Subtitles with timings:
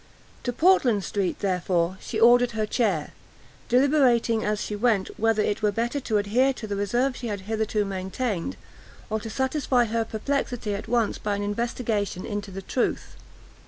[0.45, 3.11] To Portland street, therefore, she ordered her chair,
[3.69, 7.41] deliberating as she went whether it were better to adhere to the reserve she had
[7.41, 8.57] hitherto maintained,
[9.11, 13.15] or to satisfy her perplexity at once by an investigation into the truth.